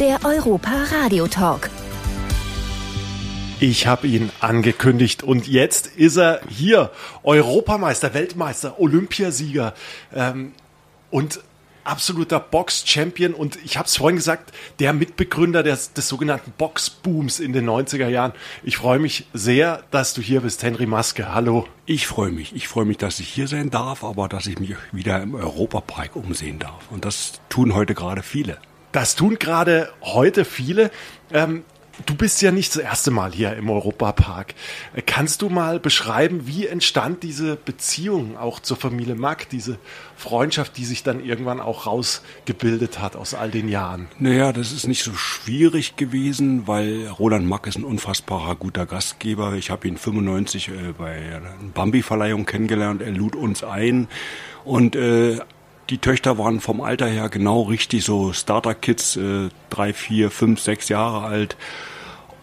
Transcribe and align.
der 0.00 0.18
Europa 0.24 0.84
Radio 0.92 1.26
Talk. 1.26 1.70
Ich 3.60 3.86
habe 3.86 4.06
ihn 4.06 4.30
angekündigt 4.40 5.22
und 5.22 5.48
jetzt 5.48 5.86
ist 5.86 6.18
er 6.18 6.42
hier. 6.50 6.90
Europameister, 7.22 8.12
Weltmeister, 8.12 8.78
Olympiasieger 8.78 9.72
ähm, 10.14 10.52
und 11.10 11.40
absoluter 11.84 12.40
Box-Champion 12.40 13.32
und 13.32 13.58
ich 13.64 13.78
habe 13.78 13.86
es 13.86 13.96
vorhin 13.96 14.16
gesagt, 14.16 14.52
der 14.80 14.92
Mitbegründer 14.92 15.62
des, 15.62 15.94
des 15.94 16.08
sogenannten 16.08 16.52
Box-Booms 16.58 17.40
in 17.40 17.54
den 17.54 17.66
90er 17.66 18.08
Jahren. 18.08 18.32
Ich 18.64 18.76
freue 18.76 18.98
mich 18.98 19.26
sehr, 19.32 19.82
dass 19.92 20.12
du 20.12 20.20
hier 20.20 20.42
bist, 20.42 20.62
Henry 20.62 20.84
Maske. 20.84 21.32
Hallo. 21.32 21.66
Ich 21.86 22.06
freue 22.06 22.32
mich. 22.32 22.54
Ich 22.54 22.68
freue 22.68 22.84
mich, 22.84 22.98
dass 22.98 23.18
ich 23.18 23.28
hier 23.28 23.48
sein 23.48 23.70
darf, 23.70 24.04
aber 24.04 24.28
dass 24.28 24.46
ich 24.46 24.58
mich 24.58 24.74
wieder 24.92 25.22
im 25.22 25.34
Europapark 25.34 26.16
umsehen 26.16 26.58
darf. 26.58 26.82
Und 26.90 27.06
das 27.06 27.40
tun 27.48 27.74
heute 27.74 27.94
gerade 27.94 28.22
viele. 28.22 28.58
Das 28.96 29.14
tun 29.14 29.38
gerade 29.38 29.90
heute 30.00 30.46
viele. 30.46 30.90
Ähm, 31.30 31.64
Du 32.04 32.14
bist 32.14 32.42
ja 32.42 32.52
nicht 32.52 32.76
das 32.76 32.82
erste 32.82 33.10
Mal 33.10 33.32
hier 33.32 33.56
im 33.56 33.70
Europapark. 33.70 34.54
Kannst 35.06 35.40
du 35.40 35.48
mal 35.48 35.80
beschreiben, 35.80 36.46
wie 36.46 36.66
entstand 36.66 37.22
diese 37.22 37.56
Beziehung 37.56 38.36
auch 38.36 38.60
zur 38.60 38.76
Familie 38.76 39.14
Mack, 39.14 39.48
diese 39.48 39.78
Freundschaft, 40.14 40.76
die 40.76 40.84
sich 40.84 41.02
dann 41.02 41.24
irgendwann 41.24 41.58
auch 41.58 41.86
rausgebildet 41.86 43.00
hat 43.00 43.16
aus 43.16 43.32
all 43.32 43.50
den 43.50 43.70
Jahren? 43.70 44.08
Naja, 44.18 44.52
das 44.52 44.72
ist 44.72 44.86
nicht 44.86 45.04
so 45.04 45.14
schwierig 45.14 45.96
gewesen, 45.96 46.66
weil 46.66 47.08
Roland 47.08 47.46
Mack 47.46 47.66
ist 47.66 47.78
ein 47.78 47.84
unfassbarer 47.84 48.56
guter 48.56 48.84
Gastgeber. 48.84 49.54
Ich 49.54 49.70
habe 49.70 49.88
ihn 49.88 49.96
95 49.96 50.68
äh, 50.68 50.72
bei 50.98 51.12
einer 51.12 51.54
Bambi-Verleihung 51.72 52.44
kennengelernt. 52.44 53.00
Er 53.00 53.12
lud 53.12 53.34
uns 53.34 53.64
ein 53.64 54.06
und 54.66 54.96
äh, 54.96 55.38
die 55.90 55.98
Töchter 55.98 56.38
waren 56.38 56.60
vom 56.60 56.80
Alter 56.80 57.06
her 57.06 57.28
genau 57.28 57.62
richtig, 57.62 58.04
so 58.04 58.32
Starter-Kids, 58.32 59.16
äh, 59.16 59.48
drei, 59.70 59.92
vier, 59.92 60.30
fünf, 60.30 60.60
sechs 60.60 60.88
Jahre 60.88 61.22
alt. 61.24 61.56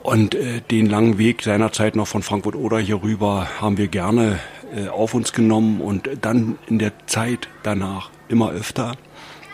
Und 0.02 0.36
äh, 0.36 0.62
den 0.70 0.88
langen 0.88 1.18
Weg 1.18 1.44
seinerzeit 1.44 1.96
noch 1.96 2.08
von 2.08 2.24
Frankfurt 2.24 2.56
oder 2.56 2.78
hier 2.80 3.02
rüber 3.04 3.48
haben 3.62 3.78
wir 3.78 3.88
gerne 3.88 4.40
äh, 4.76 4.88
auf 4.88 5.14
uns 5.14 5.34
genommen 5.34 5.82
und 5.82 6.10
dann 6.22 6.58
in 6.68 6.80
der 6.80 6.92
Zeit 7.06 7.48
danach 7.64 8.10
immer 8.28 8.52
öfter. 8.52 8.96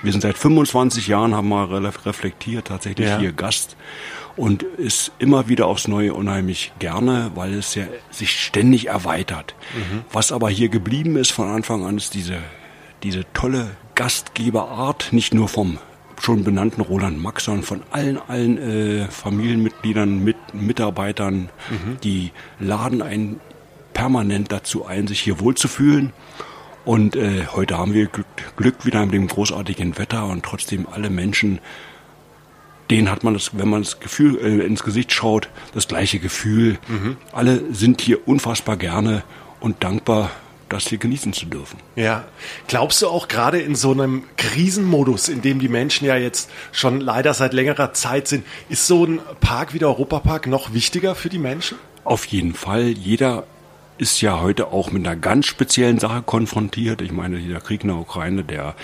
Wir 0.01 0.11
sind 0.11 0.21
seit 0.21 0.37
25 0.37 1.07
Jahren, 1.07 1.35
haben 1.35 1.49
mal 1.49 1.65
reflektiert, 1.65 2.67
tatsächlich 2.67 3.09
ja. 3.09 3.19
hier 3.19 3.31
Gast 3.31 3.75
und 4.37 4.63
ist 4.63 5.11
immer 5.19 5.49
wieder 5.49 5.67
aufs 5.67 5.89
Neue 5.89 6.13
unheimlich 6.13 6.71
gerne, 6.79 7.31
weil 7.35 7.53
es 7.53 7.75
ja 7.75 7.83
sich 8.09 8.31
ständig 8.31 8.87
erweitert. 8.87 9.55
Mhm. 9.75 10.01
Was 10.13 10.31
aber 10.31 10.49
hier 10.49 10.69
geblieben 10.69 11.17
ist 11.17 11.31
von 11.31 11.49
Anfang 11.49 11.85
an, 11.85 11.97
ist 11.97 12.13
diese 12.13 12.37
diese 13.03 13.25
tolle 13.33 13.71
Gastgeberart, 13.95 15.09
nicht 15.11 15.33
nur 15.33 15.47
vom 15.47 15.77
schon 16.21 16.43
benannten 16.43 16.81
Roland 16.81 17.21
Max, 17.21 17.45
sondern 17.45 17.63
von 17.63 17.81
allen, 17.91 18.17
allen 18.17 18.57
äh, 18.57 19.07
Familienmitgliedern, 19.07 20.23
mit 20.23 20.35
Mitarbeitern, 20.53 21.49
mhm. 21.69 21.97
die 22.03 22.31
laden 22.59 23.01
einen 23.01 23.39
permanent 23.93 24.51
dazu 24.51 24.85
ein, 24.85 25.07
sich 25.07 25.21
hier 25.21 25.39
wohlzufühlen. 25.39 26.13
Und 26.85 27.15
äh, 27.15 27.45
heute 27.53 27.77
haben 27.77 27.93
wir 27.93 28.07
Glück, 28.07 28.25
Glück 28.57 28.85
wieder 28.85 29.05
mit 29.05 29.13
dem 29.13 29.27
großartigen 29.27 29.97
Wetter 29.97 30.25
und 30.25 30.43
trotzdem 30.43 30.87
alle 30.89 31.09
Menschen, 31.09 31.59
denen 32.89 33.11
hat 33.11 33.23
man 33.23 33.33
das, 33.33 33.57
wenn 33.57 33.69
man 33.69 33.83
das 33.83 33.99
Gefühl 33.99 34.37
äh, 34.39 34.65
ins 34.65 34.83
Gesicht 34.83 35.11
schaut, 35.11 35.49
das 35.73 35.87
gleiche 35.87 36.19
Gefühl. 36.19 36.79
Mhm. 36.87 37.17
Alle 37.31 37.73
sind 37.73 38.01
hier 38.01 38.27
unfassbar 38.27 38.77
gerne 38.77 39.23
und 39.59 39.83
dankbar 39.83 40.31
das 40.69 40.87
hier 40.87 40.97
genießen 40.97 41.33
zu 41.33 41.45
dürfen. 41.45 41.79
Ja. 41.95 42.25
Glaubst 42.67 43.01
du 43.01 43.07
auch 43.07 43.27
gerade 43.27 43.59
in 43.59 43.75
so 43.75 43.91
einem 43.91 44.23
Krisenmodus, 44.37 45.29
in 45.29 45.41
dem 45.41 45.59
die 45.59 45.69
Menschen 45.69 46.05
ja 46.05 46.15
jetzt 46.15 46.49
schon 46.71 47.01
leider 47.01 47.33
seit 47.33 47.53
längerer 47.53 47.93
Zeit 47.93 48.27
sind, 48.27 48.45
ist 48.69 48.87
so 48.87 49.05
ein 49.05 49.19
Park 49.39 49.73
wie 49.73 49.79
der 49.79 49.89
Europapark 49.89 50.47
noch 50.47 50.73
wichtiger 50.73 51.15
für 51.15 51.29
die 51.29 51.39
Menschen? 51.39 51.77
Auf 52.03 52.25
jeden 52.25 52.53
Fall. 52.53 52.87
Jeder 52.87 53.45
ist 53.97 54.21
ja 54.21 54.39
heute 54.39 54.67
auch 54.67 54.91
mit 54.91 55.05
einer 55.05 55.17
ganz 55.17 55.45
speziellen 55.45 55.99
Sache 55.99 56.21
konfrontiert. 56.21 57.01
Ich 57.01 57.11
meine, 57.11 57.37
dieser 57.37 57.59
Krieg 57.59 57.83
in 57.83 57.89
der 57.89 57.97
Ukraine, 57.97 58.43
der 58.43 58.75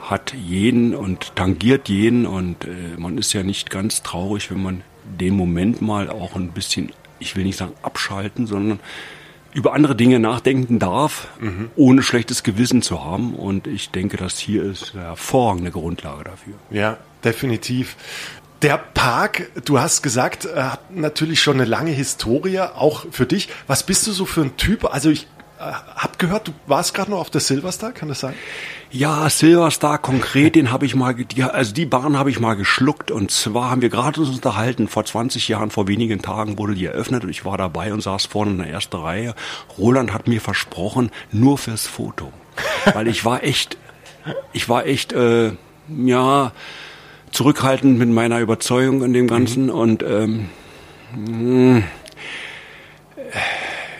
hat 0.00 0.34
jeden 0.34 0.94
und 0.94 1.34
tangiert 1.34 1.88
jeden 1.88 2.26
und 2.26 2.64
äh, 2.64 2.96
man 2.98 3.18
ist 3.18 3.32
ja 3.32 3.42
nicht 3.42 3.70
ganz 3.70 4.02
traurig, 4.02 4.50
wenn 4.50 4.62
man 4.62 4.82
den 5.04 5.34
Moment 5.34 5.82
mal 5.82 6.08
auch 6.10 6.36
ein 6.36 6.52
bisschen, 6.52 6.92
ich 7.18 7.36
will 7.36 7.44
nicht 7.44 7.56
sagen 7.56 7.72
abschalten, 7.82 8.46
sondern 8.46 8.80
über 9.54 9.72
andere 9.72 9.94
Dinge 9.94 10.18
nachdenken 10.18 10.78
darf, 10.78 11.28
mhm. 11.40 11.70
ohne 11.76 12.02
schlechtes 12.02 12.42
Gewissen 12.42 12.82
zu 12.82 13.04
haben. 13.04 13.34
Und 13.34 13.66
ich 13.66 13.90
denke, 13.90 14.16
das 14.16 14.38
hier 14.38 14.64
ist 14.64 14.92
eine 14.94 15.04
hervorragende 15.04 15.70
Grundlage 15.70 16.24
dafür. 16.24 16.54
Ja, 16.70 16.98
definitiv. 17.24 17.96
Der 18.62 18.78
Park, 18.78 19.50
du 19.64 19.78
hast 19.78 20.02
gesagt, 20.02 20.48
hat 20.54 20.94
natürlich 20.94 21.40
schon 21.40 21.54
eine 21.56 21.66
lange 21.66 21.92
Historie, 21.92 22.60
auch 22.60 23.06
für 23.10 23.26
dich. 23.26 23.48
Was 23.66 23.86
bist 23.86 24.06
du 24.06 24.12
so 24.12 24.24
für 24.24 24.42
ein 24.42 24.56
Typ? 24.56 24.92
Also 24.92 25.10
ich 25.10 25.26
äh, 25.58 25.62
hab 25.62 26.18
gehört, 26.18 26.48
du 26.48 26.52
warst 26.66 26.94
gerade 26.94 27.10
noch 27.10 27.18
auf 27.18 27.30
der 27.30 27.40
Silverstar, 27.40 27.92
kann 27.92 28.08
das 28.08 28.20
sein? 28.20 28.34
Ja, 28.90 29.28
Silverstar 29.28 29.98
konkret, 29.98 30.54
den 30.54 30.70
habe 30.70 30.86
ich 30.86 30.94
mal, 30.94 31.14
die, 31.14 31.42
also 31.42 31.74
die 31.74 31.86
Bahn 31.86 32.16
habe 32.16 32.30
ich 32.30 32.38
mal 32.38 32.54
geschluckt 32.54 33.10
und 33.10 33.30
zwar 33.30 33.70
haben 33.70 33.82
wir 33.82 33.88
gerade 33.88 34.20
uns 34.20 34.30
unterhalten, 34.30 34.86
vor 34.86 35.04
20 35.04 35.48
Jahren, 35.48 35.70
vor 35.70 35.88
wenigen 35.88 36.22
Tagen 36.22 36.58
wurde 36.58 36.74
die 36.74 36.86
eröffnet 36.86 37.24
und 37.24 37.30
ich 37.30 37.44
war 37.44 37.58
dabei 37.58 37.92
und 37.92 38.02
saß 38.02 38.26
vorne 38.26 38.52
in 38.52 38.58
der 38.58 38.68
ersten 38.68 38.96
Reihe. 38.96 39.34
Roland 39.78 40.12
hat 40.12 40.28
mir 40.28 40.40
versprochen, 40.40 41.10
nur 41.32 41.58
fürs 41.58 41.86
Foto, 41.86 42.32
weil 42.92 43.08
ich 43.08 43.24
war 43.24 43.42
echt, 43.42 43.78
ich 44.52 44.68
war 44.68 44.86
echt, 44.86 45.12
äh, 45.12 45.52
ja, 45.88 46.52
zurückhaltend 47.32 47.98
mit 47.98 48.08
meiner 48.08 48.38
Überzeugung 48.38 49.02
in 49.02 49.12
dem 49.12 49.26
Ganzen 49.26 49.64
mhm. 49.64 49.70
und 49.70 50.02
ähm, 50.04 50.48
mh, 51.16 51.82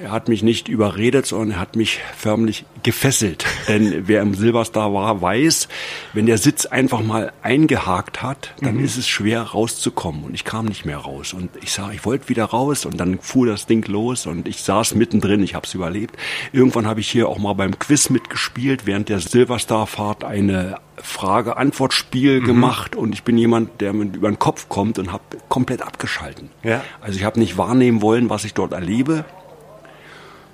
er 0.05 0.13
hat 0.13 0.29
mich 0.29 0.43
nicht 0.43 0.69
überredet, 0.69 1.25
sondern 1.25 1.53
er 1.53 1.61
hat 1.61 1.77
mich 1.77 2.01
förmlich 2.17 2.67
gefesselt. 2.83 3.47
Denn 3.69 4.07
wer 4.07 4.21
im 4.21 4.35
Silberstar 4.35 4.93
war, 4.93 5.23
weiß, 5.23 5.69
wenn 6.13 6.27
der 6.27 6.37
Sitz 6.37 6.67
einfach 6.67 7.03
mal 7.03 7.33
eingehakt 7.43 8.23
hat, 8.23 8.55
dann 8.61 8.77
mhm. 8.77 8.85
ist 8.85 8.99
es 8.99 9.09
schwer 9.09 9.43
rauszukommen. 9.43 10.25
Und 10.25 10.35
ich 10.35 10.45
kam 10.45 10.67
nicht 10.67 10.85
mehr 10.85 10.99
raus. 10.99 11.33
Und 11.33 11.51
ich 11.63 11.73
sah, 11.73 11.91
ich 11.91 12.05
wollte 12.05 12.29
wieder 12.29 12.45
raus 12.45 12.85
und 12.85 13.01
dann 13.01 13.19
fuhr 13.19 13.47
das 13.47 13.67
Ding 13.67 13.87
los 13.89 14.27
und 14.27 14.47
ich 14.47 14.63
saß 14.63 14.95
mittendrin, 14.95 15.43
ich 15.43 15.55
habe 15.55 15.67
es 15.67 15.73
überlebt. 15.73 16.17
Irgendwann 16.53 16.87
habe 16.87 17.01
ich 17.01 17.09
hier 17.09 17.29
auch 17.29 17.39
mal 17.39 17.55
beim 17.55 17.79
Quiz 17.79 18.11
mitgespielt, 18.11 18.85
während 18.85 19.09
der 19.09 19.21
Silverstar-Fahrt 19.21 20.23
eine 20.23 20.77
Frage-Antwort-Spiel 20.97 22.41
mhm. 22.41 22.45
gemacht 22.45 22.95
und 22.95 23.15
ich 23.15 23.25
bin 23.25 23.39
jemand, 23.39 23.81
der 23.81 23.95
mit 23.95 24.17
über 24.17 24.29
den 24.29 24.39
Kopf 24.39 24.69
kommt 24.69 24.99
und 24.99 25.13
habe 25.13 25.25
komplett 25.49 25.83
abgeschalten. 25.83 26.51
Ja. 26.63 26.85
Also 27.01 27.19
ich 27.19 27.25
habe 27.25 27.41
nicht 27.41 27.57
wahrnehmen 27.57 28.03
wollen, 28.03 28.31
was 28.31 28.45
ich 28.45 28.55
dort 28.55 28.73
erlebe 28.73 29.25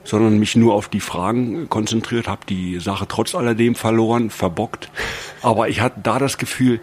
sondern 0.05 0.39
mich 0.39 0.57
nur 0.57 0.75
auf 0.75 0.89
die 0.89 1.01
Fragen 1.01 1.69
konzentriert, 1.69 2.29
habe 2.29 2.43
die 2.49 2.81
Sache 2.81 3.07
trotz 3.09 3.35
alledem 3.35 3.75
verloren, 3.75 4.31
verbockt. 4.31 4.91
Aber 5.43 5.69
ich 5.69 5.81
hatte 5.81 6.01
da 6.03 6.19
das 6.19 6.39
Gefühl, 6.39 6.81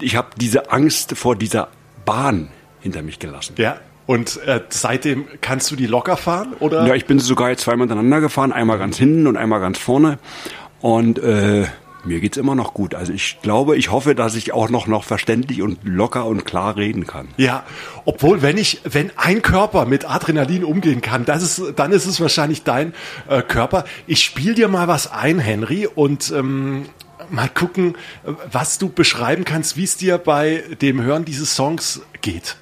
ich 0.00 0.16
habe 0.16 0.28
diese 0.36 0.70
Angst 0.72 1.16
vor 1.16 1.36
dieser 1.36 1.68
Bahn 2.04 2.48
hinter 2.80 3.02
mich 3.02 3.18
gelassen. 3.18 3.54
Ja. 3.58 3.76
Und 4.06 4.40
äh, 4.46 4.60
seitdem 4.68 5.26
kannst 5.40 5.70
du 5.70 5.76
die 5.76 5.86
locker 5.86 6.16
fahren, 6.16 6.54
oder? 6.58 6.86
Ja, 6.86 6.94
ich 6.94 7.06
bin 7.06 7.18
sogar 7.20 7.50
jetzt 7.50 7.62
zweimal 7.62 7.86
miteinander 7.86 8.20
gefahren, 8.20 8.52
einmal 8.52 8.78
ganz 8.78 8.98
hinten 8.98 9.26
und 9.26 9.36
einmal 9.36 9.60
ganz 9.60 9.78
vorne. 9.78 10.18
Und 10.80 11.18
äh, 11.20 11.66
mir 12.04 12.20
geht's 12.20 12.36
immer 12.36 12.54
noch 12.54 12.74
gut. 12.74 12.94
Also 12.94 13.12
ich 13.12 13.38
glaube, 13.42 13.76
ich 13.76 13.90
hoffe, 13.90 14.14
dass 14.14 14.34
ich 14.34 14.52
auch 14.52 14.68
noch, 14.68 14.86
noch 14.86 15.04
verständlich 15.04 15.62
und 15.62 15.78
locker 15.84 16.26
und 16.26 16.44
klar 16.44 16.76
reden 16.76 17.06
kann. 17.06 17.28
Ja, 17.36 17.64
obwohl, 18.04 18.42
wenn 18.42 18.58
ich, 18.58 18.80
wenn 18.84 19.10
ein 19.16 19.42
Körper 19.42 19.86
mit 19.86 20.08
Adrenalin 20.08 20.64
umgehen 20.64 21.00
kann, 21.00 21.24
das 21.24 21.42
ist, 21.42 21.74
dann 21.76 21.92
ist 21.92 22.06
es 22.06 22.20
wahrscheinlich 22.20 22.64
dein 22.64 22.94
äh, 23.28 23.42
Körper. 23.42 23.84
Ich 24.06 24.22
spiel 24.22 24.54
dir 24.54 24.68
mal 24.68 24.88
was 24.88 25.10
ein, 25.12 25.38
Henry, 25.38 25.86
und 25.86 26.32
ähm, 26.32 26.86
mal 27.30 27.48
gucken, 27.48 27.96
was 28.50 28.78
du 28.78 28.88
beschreiben 28.88 29.44
kannst, 29.44 29.76
wie 29.76 29.84
es 29.84 29.96
dir 29.96 30.18
bei 30.18 30.64
dem 30.80 31.02
Hören 31.02 31.24
dieses 31.24 31.54
Songs 31.54 32.02
geht. 32.20 32.56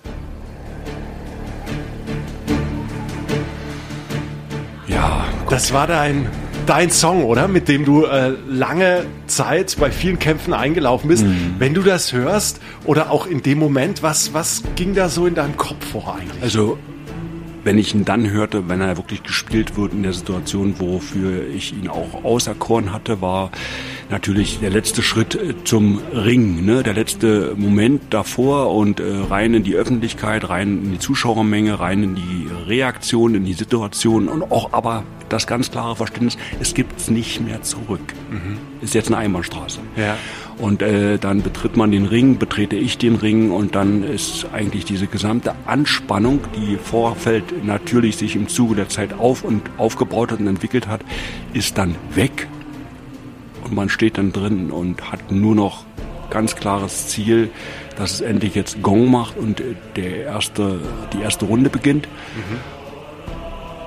Ja, 4.87 5.25
gut. 5.45 5.53
das 5.53 5.73
war 5.73 5.87
dein 5.87 6.29
dein 6.71 6.91
Song, 6.91 7.25
oder? 7.25 7.49
Mit 7.49 7.67
dem 7.67 7.85
du 7.85 8.05
äh, 8.05 8.33
lange 8.49 9.05
Zeit 9.27 9.77
bei 9.81 9.91
vielen 9.91 10.21
Kämpfen 10.21 10.55
eingelaufen 10.55 11.09
bist. 11.09 11.25
Mhm. 11.25 11.57
Wenn 11.59 11.75
du 11.75 11.83
das 11.83 12.13
hörst 12.13 12.61
oder 12.85 13.11
auch 13.11 13.27
in 13.27 13.43
dem 13.43 13.59
Moment, 13.59 14.05
was, 14.05 14.33
was 14.35 14.63
ging 14.77 14.95
da 14.95 15.09
so 15.09 15.27
in 15.27 15.35
deinem 15.35 15.57
Kopf 15.57 15.85
vor 15.85 16.15
eigentlich? 16.15 16.41
Also, 16.41 16.79
wenn 17.65 17.77
ich 17.77 17.93
ihn 17.93 18.05
dann 18.05 18.31
hörte, 18.31 18.69
wenn 18.69 18.81
er 18.81 18.97
wirklich 18.97 19.25
gespielt 19.25 19.77
wird 19.77 19.93
in 19.93 20.05
der 20.05 20.13
Situation, 20.13 20.77
wofür 20.79 21.45
ich 21.49 21.73
ihn 21.73 21.89
auch 21.89 22.23
auserkoren 22.23 22.93
hatte, 22.93 23.21
war 23.21 23.51
natürlich 24.11 24.61
der 24.61 24.71
letzte 24.71 25.03
Schritt 25.03 25.35
äh, 25.35 25.55
zum 25.65 26.01
Ring, 26.13 26.65
ne? 26.65 26.83
der 26.83 26.95
letzte 26.95 27.55
Moment 27.57 28.03
davor 28.11 28.75
und 28.75 29.01
äh, 29.01 29.05
rein 29.31 29.55
in 29.55 29.63
die 29.63 29.75
Öffentlichkeit, 29.75 30.49
rein 30.49 30.83
in 30.85 30.93
die 30.93 30.99
Zuschauermenge, 30.99 31.81
rein 31.81 32.03
in 32.03 32.15
die 32.15 32.49
Reaktion, 32.67 33.35
in 33.35 33.45
die 33.45 33.53
Situation 33.53 34.29
und 34.29 34.51
auch 34.51 34.73
aber 34.73 35.05
das 35.29 35.47
ganz 35.47 35.71
klare 35.71 35.97
Verständnis, 35.97 36.37
es 36.61 36.75
gibt 36.75 36.99
es 36.99 37.09
nicht 37.09 37.41
mehr 37.41 37.63
zurück. 37.63 38.01
Mhm. 38.31 38.59
Ist 38.83 38.95
jetzt 38.95 39.09
eine 39.09 39.19
Einbahnstraße. 39.19 39.81
Ja. 39.97 40.17
Und 40.59 40.83
äh, 40.83 41.19
dann 41.19 41.43
betritt 41.43 41.77
man 41.77 41.91
den 41.91 42.05
Ring, 42.05 42.39
betrete 42.39 42.77
ich 42.77 42.99
den 42.99 43.15
Ring 43.15 43.51
und 43.51 43.75
dann 43.75 44.03
ist 44.03 44.47
eigentlich 44.53 44.85
diese 44.85 45.07
gesamte 45.07 45.55
Anspannung, 45.67 46.41
die 46.57 46.77
Vorfeld 46.77 47.65
natürlich 47.65 48.17
sich 48.17 48.37
im 48.37 48.49
Zuge 48.49 48.75
der 48.75 48.89
Zeit 48.89 49.15
auf 49.15 49.45
und 49.45 49.63
aufgebaut 49.79 50.33
hat 50.33 50.41
und 50.41 50.49
entwickelt 50.49 50.89
hat, 50.89 51.03
ist 51.55 51.79
dann 51.79 51.95
weg. 52.15 52.49
Und 53.71 53.77
man 53.77 53.89
steht 53.89 54.19
dann 54.19 54.33
drin 54.33 54.73
und 54.73 55.13
hat 55.13 55.31
nur 55.31 55.55
noch 55.55 55.85
ganz 56.29 56.57
klares 56.57 57.07
Ziel, 57.07 57.51
dass 57.97 58.15
es 58.15 58.21
endlich 58.21 58.55
jetzt 58.57 58.83
Gong 58.83 59.11
macht 59.11 59.37
und 59.37 59.63
der 59.97 60.25
erste, 60.25 60.81
die 61.13 61.21
erste 61.21 61.45
Runde 61.45 61.71
beginnt. 61.71 62.09
Mhm. 62.35 62.59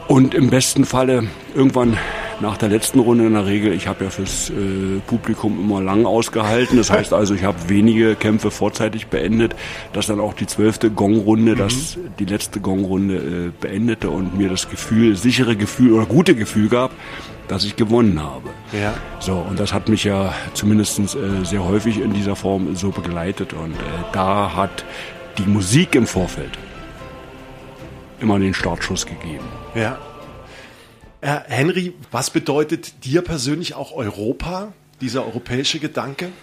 Und 0.07 0.33
im 0.33 0.49
besten 0.49 0.85
Falle 0.85 1.27
irgendwann 1.53 1.97
nach 2.43 2.57
der 2.57 2.67
letzten 2.67 2.99
Runde 2.99 3.25
in 3.25 3.33
der 3.33 3.45
Regel, 3.45 3.71
ich 3.71 3.87
habe 3.87 4.03
ja 4.03 4.09
fürs 4.09 4.49
äh, 4.49 4.99
Publikum 5.07 5.57
immer 5.59 5.81
lang 5.81 6.05
ausgehalten. 6.05 6.77
Das 6.77 6.91
heißt 6.91 7.13
also, 7.13 7.33
ich 7.33 7.45
habe 7.45 7.57
wenige 7.69 8.15
Kämpfe 8.15 8.51
vorzeitig 8.51 9.07
beendet, 9.07 9.55
dass 9.93 10.07
dann 10.07 10.19
auch 10.19 10.33
die 10.33 10.45
zwölfte 10.45 10.91
Gongrunde, 10.91 11.53
mhm. 11.53 11.57
dass 11.57 11.97
die 12.19 12.25
letzte 12.25 12.59
Gongrunde 12.59 13.15
äh, 13.15 13.51
beendete 13.61 14.09
und 14.09 14.37
mir 14.37 14.49
das 14.49 14.69
Gefühl, 14.69 15.15
sichere 15.15 15.55
Gefühl 15.55 15.93
oder 15.93 16.05
gute 16.05 16.35
Gefühl 16.35 16.67
gab, 16.67 16.91
dass 17.47 17.63
ich 17.63 17.77
gewonnen 17.77 18.21
habe. 18.21 18.49
Ja. 18.73 18.93
So, 19.19 19.35
und 19.35 19.57
das 19.57 19.71
hat 19.71 19.87
mich 19.87 20.03
ja 20.03 20.33
zumindest 20.53 20.99
äh, 20.99 21.45
sehr 21.45 21.63
häufig 21.63 22.01
in 22.01 22.13
dieser 22.13 22.35
Form 22.35 22.75
so 22.75 22.91
begleitet. 22.91 23.53
Und 23.53 23.71
äh, 23.71 24.03
da 24.11 24.53
hat 24.53 24.83
die 25.37 25.45
Musik 25.45 25.95
im 25.95 26.05
Vorfeld 26.05 26.57
immer 28.19 28.37
den 28.37 28.53
Startschuss 28.53 29.05
gegeben. 29.05 29.45
Ja. 29.75 29.97
Äh, 31.23 31.39
Henry, 31.47 31.93
was 32.11 32.31
bedeutet 32.31 33.05
dir 33.05 33.21
persönlich 33.21 33.75
auch 33.75 33.93
Europa, 33.93 34.73
dieser 34.99 35.25
europäische 35.25 35.79
Gedanke? 35.79 36.33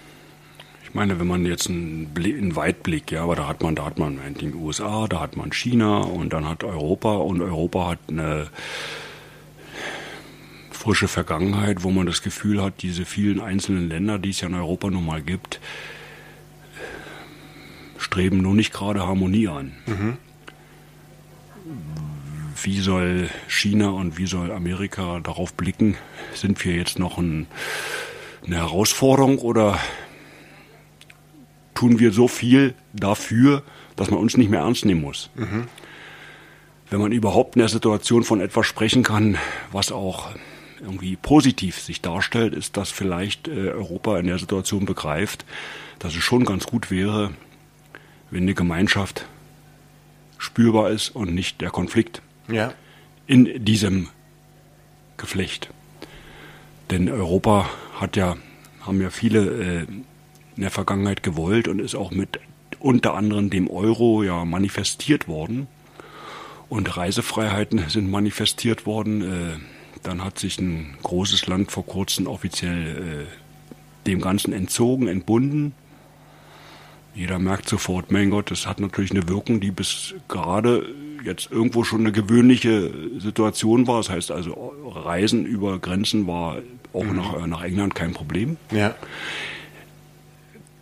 Ich 0.85 0.94
meine, 0.94 1.21
wenn 1.21 1.27
man 1.27 1.44
jetzt 1.44 1.69
einen, 1.69 2.06
Blick, 2.06 2.38
einen 2.38 2.56
Weitblick, 2.56 3.12
ja, 3.12 3.23
aber 3.25 3.37
da 3.37 3.47
hat 3.47 3.62
man, 3.62 3.75
da 3.75 3.85
hat 3.85 3.99
man 3.99 4.19
die 4.41 4.55
USA, 4.55 5.06
da 5.06 5.21
hat 5.21 5.37
man 5.37 5.53
China 5.53 5.99
und 5.99 6.32
dann 6.32 6.49
hat 6.49 6.65
Europa 6.65 7.12
und 7.17 7.43
Europa 7.43 7.91
hat 7.91 7.99
eine 8.09 8.49
frische 10.71 11.09
Vergangenheit, 11.09 11.82
wo 11.82 11.91
man 11.91 12.06
das 12.06 12.23
Gefühl 12.23 12.62
hat, 12.62 12.81
diese 12.81 13.05
vielen 13.05 13.38
einzelnen 13.38 13.87
Länder, 13.87 14.19
die 14.19 14.31
es 14.31 14.41
ja 14.41 14.49
in 14.49 14.55
Europa 14.55 14.88
nun 14.88 15.05
mal 15.05 15.21
gibt, 15.21 15.61
streben 17.99 18.38
nur 18.38 18.55
nicht 18.55 18.73
gerade 18.73 19.06
Harmonie 19.06 19.47
an. 19.49 19.73
Mhm 19.87 20.17
wie 22.64 22.80
soll 22.80 23.30
China 23.48 23.90
und 23.90 24.18
wie 24.18 24.26
soll 24.26 24.52
Amerika 24.52 25.20
darauf 25.20 25.54
blicken? 25.54 25.96
Sind 26.34 26.64
wir 26.64 26.74
jetzt 26.74 26.98
noch 26.98 27.18
ein, 27.18 27.46
eine 28.46 28.56
Herausforderung 28.56 29.38
oder 29.38 29.78
tun 31.74 31.98
wir 31.98 32.12
so 32.12 32.28
viel 32.28 32.74
dafür, 32.92 33.62
dass 33.96 34.10
man 34.10 34.20
uns 34.20 34.36
nicht 34.36 34.50
mehr 34.50 34.60
ernst 34.60 34.84
nehmen 34.84 35.00
muss? 35.00 35.30
Mhm. 35.34 35.68
Wenn 36.90 37.00
man 37.00 37.12
überhaupt 37.12 37.56
in 37.56 37.60
der 37.60 37.68
Situation 37.68 38.24
von 38.24 38.40
etwas 38.40 38.66
sprechen 38.66 39.02
kann, 39.02 39.38
was 39.70 39.92
auch 39.92 40.30
irgendwie 40.80 41.16
positiv 41.16 41.78
sich 41.78 42.00
darstellt, 42.00 42.54
ist, 42.54 42.76
dass 42.76 42.90
vielleicht 42.90 43.48
äh, 43.48 43.70
Europa 43.70 44.18
in 44.18 44.26
der 44.26 44.38
Situation 44.38 44.86
begreift, 44.86 45.44
dass 45.98 46.14
es 46.16 46.22
schon 46.22 46.44
ganz 46.44 46.66
gut 46.66 46.90
wäre, 46.90 47.32
wenn 48.30 48.42
eine 48.42 48.54
Gemeinschaft 48.54 49.26
spürbar 50.38 50.90
ist 50.90 51.10
und 51.10 51.34
nicht 51.34 51.60
der 51.60 51.70
Konflikt 51.70 52.22
ja. 52.48 52.72
in 53.26 53.64
diesem 53.64 54.08
Geflecht. 55.16 55.70
Denn 56.90 57.08
Europa 57.08 57.70
hat 57.94 58.16
ja, 58.16 58.37
haben 58.81 59.00
ja 59.00 59.10
viele 59.10 59.40
äh, 59.40 59.87
in 60.56 60.62
der 60.62 60.70
Vergangenheit 60.70 61.22
gewollt 61.22 61.69
und 61.69 61.78
ist 61.81 61.94
auch 61.94 62.10
mit 62.10 62.40
unter 62.81 63.14
anderem 63.14 63.50
dem 63.50 63.69
Euro 63.69 64.22
ja 64.22 64.44
manifestiert 64.44 65.28
worden. 65.28 65.69
Und 66.69 66.96
Reisefreiheiten 66.96 67.88
sind 67.88 68.10
manifestiert 68.10 68.86
worden. 68.86 69.22
Äh, 69.22 69.58
dann 70.02 70.25
hat 70.25 70.38
sich 70.38 70.58
ein 70.58 70.96
großes 71.02 71.46
Land 71.46 71.70
vor 71.70 71.84
kurzem 71.84 72.26
offiziell 72.26 73.26
äh, 73.26 74.06
dem 74.06 74.20
Ganzen 74.20 74.52
entzogen, 74.52 75.08
entbunden. 75.08 75.75
Jeder 77.14 77.38
merkt 77.38 77.69
sofort, 77.69 78.10
mein 78.10 78.31
Gott, 78.31 78.50
das 78.50 78.66
hat 78.66 78.81
natürlich 78.81 79.10
eine 79.10 79.28
Wirkung, 79.28 79.60
die 79.60 79.72
bis 79.72 80.14
gerade 80.28 80.86
jetzt 81.25 81.50
irgendwo 81.50 81.84
schon 81.84 82.00
eine 82.00 82.12
gewöhnliche 82.12 82.93
Situation 83.19 83.87
war. 83.87 83.99
Das 83.99 84.11
heißt 84.11 84.31
also, 84.31 84.75
Reisen 84.87 85.46
über 85.46 85.78
Grenzen 85.78 86.26
war 86.26 86.58
auch 86.93 87.05
mhm. 87.05 87.17
nach, 87.17 87.46
nach 87.46 87.62
England 87.62 87.94
kein 87.94 88.12
Problem. 88.12 88.56
Ja. 88.72 88.94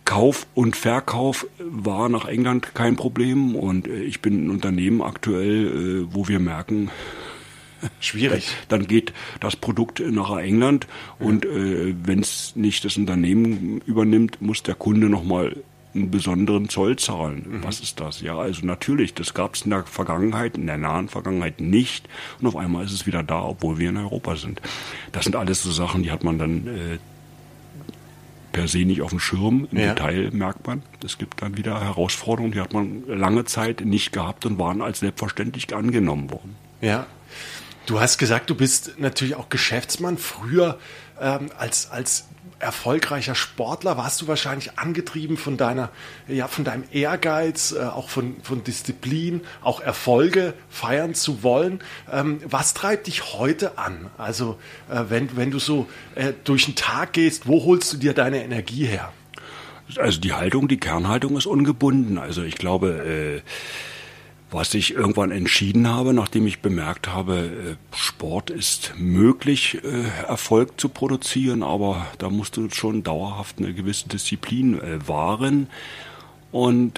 Kauf 0.05 0.47
und 0.55 0.75
Verkauf 0.75 1.45
war 1.59 2.09
nach 2.09 2.25
England 2.25 2.73
kein 2.73 2.95
Problem 2.95 3.55
und 3.55 3.87
äh, 3.87 4.01
ich 4.01 4.21
bin 4.21 4.45
ein 4.45 4.49
Unternehmen 4.49 5.03
aktuell, 5.03 5.67
äh, 5.67 6.07
wo 6.13 6.27
wir 6.27 6.39
merken, 6.39 6.89
Schwierig. 7.99 8.49
Dann 8.67 8.87
geht 8.87 9.13
das 9.39 9.55
Produkt 9.55 9.99
nach 9.99 10.35
England 10.37 10.87
und 11.19 11.45
äh, 11.45 11.93
wenn 12.03 12.19
es 12.19 12.55
nicht 12.55 12.85
das 12.85 12.97
Unternehmen 12.97 13.81
übernimmt, 13.85 14.41
muss 14.41 14.63
der 14.63 14.75
Kunde 14.75 15.09
nochmal 15.09 15.55
einen 15.95 16.11
besonderen 16.11 16.69
Zoll 16.69 16.97
zahlen. 16.97 17.45
Mhm. 17.47 17.63
Was 17.63 17.79
ist 17.79 17.99
das? 17.99 18.21
Ja, 18.21 18.37
also 18.37 18.65
natürlich, 18.65 19.13
das 19.13 19.33
gab 19.33 19.55
es 19.55 19.63
in 19.63 19.71
der 19.71 19.83
Vergangenheit, 19.85 20.57
in 20.57 20.67
der 20.67 20.77
nahen 20.77 21.09
Vergangenheit 21.09 21.59
nicht. 21.59 22.07
Und 22.39 22.47
auf 22.47 22.55
einmal 22.55 22.85
ist 22.85 22.91
es 22.91 23.07
wieder 23.07 23.23
da, 23.23 23.41
obwohl 23.41 23.79
wir 23.79 23.89
in 23.89 23.97
Europa 23.97 24.35
sind. 24.35 24.61
Das 25.11 25.23
sind 25.23 25.35
alles 25.35 25.63
so 25.63 25.71
Sachen, 25.71 26.03
die 26.03 26.11
hat 26.11 26.23
man 26.23 26.37
dann 26.37 26.67
äh, 26.67 26.97
per 28.51 28.67
se 28.67 28.79
nicht 28.79 29.01
auf 29.01 29.09
dem 29.09 29.19
Schirm. 29.19 29.67
Im 29.71 29.77
ja. 29.77 29.93
Detail 29.93 30.29
merkt 30.31 30.67
man, 30.67 30.83
es 31.03 31.17
gibt 31.17 31.41
dann 31.41 31.57
wieder 31.57 31.81
Herausforderungen, 31.81 32.51
die 32.51 32.61
hat 32.61 32.73
man 32.73 33.03
lange 33.07 33.45
Zeit 33.45 33.81
nicht 33.81 34.11
gehabt 34.11 34.45
und 34.45 34.59
waren 34.59 34.81
als 34.81 34.99
selbstverständlich 34.99 35.73
angenommen 35.75 36.29
worden. 36.31 36.55
Ja. 36.81 37.07
Du 37.85 37.99
hast 37.99 38.19
gesagt, 38.19 38.49
du 38.51 38.55
bist 38.55 38.99
natürlich 38.99 39.35
auch 39.35 39.49
Geschäftsmann. 39.49 40.17
Früher 40.17 40.77
ähm, 41.19 41.49
als, 41.57 41.89
als 41.89 42.27
erfolgreicher 42.59 43.35
Sportler 43.35 43.97
warst 43.97 44.21
du 44.21 44.27
wahrscheinlich 44.27 44.77
angetrieben 44.77 45.37
von 45.37 45.57
deiner, 45.57 45.89
ja, 46.27 46.47
von 46.47 46.63
deinem 46.63 46.83
Ehrgeiz, 46.91 47.71
äh, 47.71 47.83
auch 47.83 48.09
von, 48.09 48.35
von 48.43 48.63
Disziplin, 48.63 49.41
auch 49.61 49.81
Erfolge 49.81 50.53
feiern 50.69 51.15
zu 51.15 51.43
wollen. 51.43 51.81
Ähm, 52.11 52.41
was 52.45 52.73
treibt 52.73 53.07
dich 53.07 53.33
heute 53.33 53.77
an? 53.77 54.09
Also, 54.17 54.59
äh, 54.89 55.03
wenn, 55.09 55.35
wenn 55.35 55.51
du 55.51 55.59
so 55.59 55.87
äh, 56.15 56.33
durch 56.43 56.65
den 56.65 56.75
Tag 56.75 57.13
gehst, 57.13 57.47
wo 57.47 57.63
holst 57.65 57.93
du 57.93 57.97
dir 57.97 58.13
deine 58.13 58.43
Energie 58.43 58.85
her? 58.85 59.11
Also 59.97 60.19
die 60.19 60.33
Haltung, 60.33 60.67
die 60.67 60.77
Kernhaltung 60.77 61.35
ist 61.35 61.47
ungebunden. 61.47 62.19
Also 62.19 62.43
ich 62.43 62.55
glaube, 62.55 63.41
äh, 63.41 63.41
was 64.51 64.73
ich 64.73 64.95
irgendwann 64.95 65.31
entschieden 65.31 65.87
habe, 65.87 66.13
nachdem 66.13 66.47
ich 66.47 66.61
bemerkt 66.61 67.13
habe, 67.13 67.77
äh, 67.93 67.95
Sport 67.95 68.49
ist 68.49 68.93
möglich, 68.97 69.79
äh, 69.83 70.27
Erfolg 70.27 70.79
zu 70.79 70.89
produzieren, 70.89 71.61
aber 71.61 72.07
da 72.17 72.29
musst 72.29 72.57
du 72.57 72.69
schon 72.69 73.03
dauerhaft 73.03 73.59
eine 73.59 73.73
gewisse 73.73 74.09
Disziplin 74.09 74.79
äh, 74.79 75.07
wahren. 75.07 75.67
Und 76.51 76.97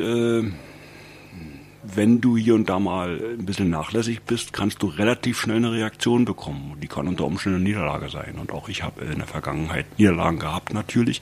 wenn 1.84 2.22
du 2.22 2.38
hier 2.38 2.56
und 2.56 2.70
da 2.70 2.80
mal 2.80 3.20
ein 3.38 3.46
bisschen 3.46 3.70
nachlässig 3.70 4.22
bist, 4.22 4.54
kannst 4.54 4.82
du 4.82 4.88
relativ 4.88 5.42
schnell 5.42 5.58
eine 5.58 5.74
Reaktion 5.74 6.24
bekommen. 6.24 6.78
Die 6.82 6.88
kann 6.88 7.06
unter 7.06 7.26
Umständen 7.26 7.58
eine 7.58 7.66
Niederlage 7.66 8.10
sein. 8.10 8.36
Und 8.40 8.54
auch 8.54 8.70
ich 8.70 8.82
habe 8.82 9.04
in 9.04 9.18
der 9.18 9.28
Vergangenheit 9.28 10.00
Niederlagen 10.00 10.40
gehabt 10.40 10.74
natürlich. 10.74 11.22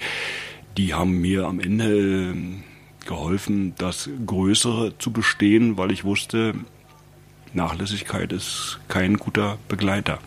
Die 0.78 0.94
haben 0.94 1.20
mir 1.20 1.48
am 1.48 1.60
Ende 1.60 2.36
geholfen, 3.10 3.74
das 3.78 4.10
Größere 4.26 4.98
zu 5.00 5.12
bestehen, 5.12 5.78
weil 5.78 5.92
ich 5.92 6.06
wusste, 6.06 6.54
Nachlässigkeit 7.54 8.32
ist 8.32 8.80
kein 8.88 9.18
guter 9.18 9.58
Begleiter. 9.68 10.20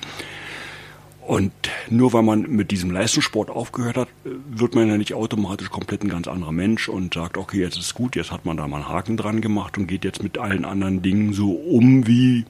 Und 1.24 1.52
nur 1.88 2.12
weil 2.12 2.24
man 2.24 2.42
mit 2.42 2.72
diesem 2.72 2.90
Leistungssport 2.90 3.48
aufgehört 3.48 3.96
hat, 3.96 4.08
wird 4.24 4.74
man 4.74 4.88
ja 4.88 4.98
nicht 4.98 5.14
automatisch 5.14 5.70
komplett 5.70 6.02
ein 6.02 6.08
ganz 6.08 6.26
anderer 6.26 6.50
Mensch 6.50 6.88
und 6.88 7.14
sagt, 7.14 7.38
okay, 7.38 7.60
jetzt 7.60 7.78
ist 7.78 7.94
gut, 7.94 8.16
jetzt 8.16 8.32
hat 8.32 8.44
man 8.44 8.56
da 8.56 8.66
mal 8.66 8.78
einen 8.78 8.88
Haken 8.88 9.16
dran 9.16 9.40
gemacht 9.40 9.78
und 9.78 9.86
geht 9.86 10.04
jetzt 10.04 10.22
mit 10.22 10.36
allen 10.36 10.64
anderen 10.64 11.00
Dingen 11.00 11.32
so 11.32 11.52
um, 11.52 12.08
wie 12.08 12.44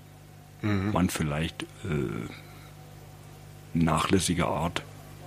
mhm. 0.63 0.91
man 0.93 1.11
vielleicht 1.11 1.65
äh, 1.85 2.27
nachlässige 3.75 4.47
Art 4.47 4.83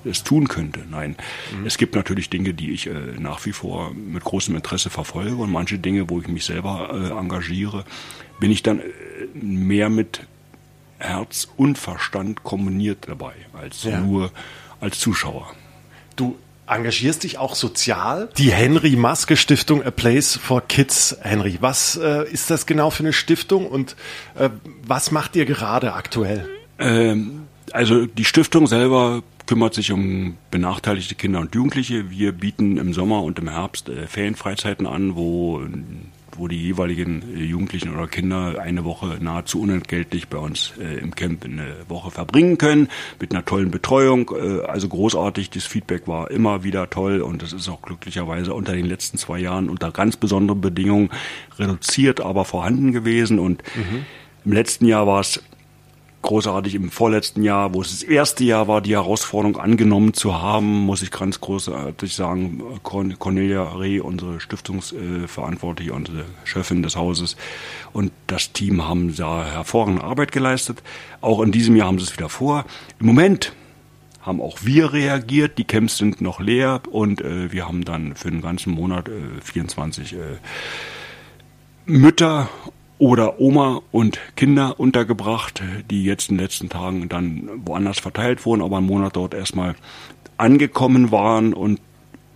es 0.05 0.24
tun 0.24 0.47
könnte. 0.47 0.81
Nein, 0.89 1.15
mhm. 1.57 1.65
es 1.65 1.77
gibt 1.77 1.95
natürlich 1.95 2.29
Dinge, 2.29 2.53
die 2.53 2.71
ich 2.71 2.88
äh, 2.88 2.93
nach 3.19 3.45
wie 3.45 3.51
vor 3.51 3.93
mit 3.93 4.24
großem 4.24 4.55
Interesse 4.55 4.89
verfolge 4.89 5.35
und 5.35 5.51
manche 5.51 5.77
Dinge, 5.79 6.09
wo 6.09 6.19
ich 6.19 6.27
mich 6.27 6.45
selber 6.45 6.89
äh, 6.93 7.17
engagiere, 7.17 7.85
bin 8.39 8.51
ich 8.51 8.63
dann 8.63 8.79
äh, 8.79 8.83
mehr 9.33 9.89
mit 9.89 10.21
Herz 10.97 11.47
und 11.57 11.77
Verstand 11.77 12.43
kombiniert 12.43 13.07
dabei, 13.07 13.33
als 13.53 13.83
ja. 13.83 14.00
nur 14.00 14.31
als 14.79 15.00
Zuschauer. 15.00 15.53
Du 16.15 16.38
engagierst 16.67 17.24
dich 17.24 17.38
auch 17.38 17.55
sozial. 17.55 18.29
Die 18.38 18.51
Henry 18.51 18.95
Maske 18.95 19.38
Stiftung 19.38 19.83
A 19.83 19.91
Place 19.91 20.35
for 20.35 20.62
Kids. 20.62 21.17
Henry, 21.21 21.57
was 21.62 21.97
äh, 21.97 22.27
ist 22.31 22.50
das 22.50 22.65
genau 22.65 22.89
für 22.89 23.03
eine 23.03 23.13
Stiftung 23.13 23.67
und 23.67 23.95
äh, 24.35 24.50
was 24.83 25.12
macht 25.12 25.35
ihr 25.35 25.45
gerade 25.45 25.93
aktuell? 25.93 26.50
Ähm, 26.79 27.47
Also 27.71 28.05
die 28.05 28.25
Stiftung 28.25 28.67
selber 28.67 29.21
kümmert 29.45 29.73
sich 29.73 29.91
um 29.91 30.37
benachteiligte 30.51 31.15
Kinder 31.15 31.39
und 31.39 31.53
Jugendliche. 31.55 32.09
Wir 32.09 32.31
bieten 32.31 32.77
im 32.77 32.93
Sommer 32.93 33.23
und 33.23 33.39
im 33.39 33.49
Herbst 33.49 33.89
äh, 33.89 34.07
Ferienfreizeiten 34.07 34.87
an, 34.87 35.15
wo 35.15 35.61
wo 36.37 36.47
die 36.47 36.61
jeweiligen 36.61 37.23
äh, 37.35 37.43
Jugendlichen 37.43 37.93
oder 37.93 38.07
Kinder 38.07 38.59
eine 38.59 38.83
Woche 38.83 39.17
nahezu 39.19 39.61
unentgeltlich 39.61 40.27
bei 40.27 40.37
uns 40.37 40.73
äh, 40.79 40.97
im 40.99 41.15
Camp 41.15 41.45
eine 41.45 41.75
Woche 41.87 42.11
verbringen 42.11 42.57
können, 42.57 42.89
mit 43.19 43.31
einer 43.31 43.45
tollen 43.45 43.71
Betreuung. 43.71 44.31
Äh, 44.31 44.65
also 44.65 44.87
großartig, 44.87 45.49
das 45.49 45.65
Feedback 45.65 46.07
war 46.07 46.31
immer 46.31 46.63
wieder 46.63 46.89
toll 46.89 47.21
und 47.21 47.41
das 47.41 47.53
ist 47.53 47.69
auch 47.69 47.81
glücklicherweise 47.81 48.53
unter 48.53 48.73
den 48.73 48.85
letzten 48.85 49.17
zwei 49.17 49.39
Jahren 49.39 49.69
unter 49.69 49.91
ganz 49.91 50.17
besonderen 50.17 50.61
Bedingungen 50.61 51.09
reduziert, 51.57 52.21
aber 52.21 52.45
vorhanden 52.45 52.91
gewesen. 52.91 53.39
Und 53.39 53.63
mhm. 53.75 54.05
im 54.45 54.51
letzten 54.51 54.85
Jahr 54.85 55.07
war 55.07 55.21
es 55.21 55.41
großartig 56.25 56.75
im 56.75 56.89
vorletzten 56.89 57.44
Jahr, 57.44 57.74
wo 57.74 57.82
es 57.82 57.91
das 57.91 58.03
erste 58.03 58.44
Jahr 58.44 58.67
war, 58.67 58.82
die 58.82 58.96
Herausforderung 58.96 59.58
angenommen 59.58 60.13
zu 60.13 60.41
haben, 60.41 60.65
muss 60.65 61.01
ich 61.01 61.12
ganz 61.12 61.39
großartig 61.39 62.15
sagen, 62.15 62.62
Cornelia 62.84 63.63
Reh, 63.63 64.00
unsere 64.00 64.39
Stiftungsverantwortliche, 64.39 65.94
unsere 65.94 66.25
Chefin 66.44 66.82
des 66.82 66.96
Hauses 66.96 67.38
und 67.94 68.12
das 68.27 68.51
Team 68.51 68.88
haben 68.88 69.15
da 69.15 69.46
hervorragende 69.46 70.03
Arbeit 70.03 70.32
geleistet. 70.32 70.82
Auch 71.22 71.41
in 71.41 71.51
diesem 71.51 71.75
Jahr 71.75 71.88
haben 71.88 72.00
sie 72.00 72.05
es 72.05 72.17
wieder 72.17 72.29
vor. 72.29 72.65
Im 73.00 73.05
Moment 73.05 73.53
haben 74.22 74.41
auch 74.41 74.60
wir 74.63 74.94
reagiert. 74.94 75.60
Die 75.60 75.63
Camps 75.63 75.98
sind 75.98 76.22
noch 76.22 76.39
leer 76.39 76.82
und 76.89 77.22
äh, 77.22 77.51
wir 77.51 77.67
haben 77.67 77.86
dann 77.86 78.15
für 78.15 78.32
den 78.32 78.41
ganzen 78.41 78.74
Monat 78.74 79.08
äh, 79.10 79.41
24 79.41 80.13
äh, 80.13 80.17
Mütter 81.86 82.50
oder 83.05 83.39
Oma 83.39 83.83
und 83.91 84.19
Kinder 84.35 84.79
untergebracht, 84.79 85.62
die 85.91 86.03
jetzt 86.03 86.31
in 86.31 86.38
den 86.38 86.43
letzten 86.43 86.69
Tagen 86.69 87.07
dann 87.07 87.47
woanders 87.63 88.00
verteilt 88.00 88.47
wurden, 88.47 88.63
aber 88.63 88.77
einen 88.77 88.88
Monat 88.88 89.15
dort 89.15 89.35
erstmal 89.35 89.75
angekommen 90.38 91.12
waren 91.12 91.53
und 91.53 91.79